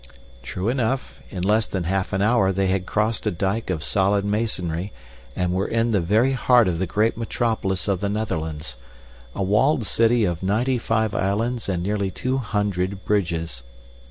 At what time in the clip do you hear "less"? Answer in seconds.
1.43-1.67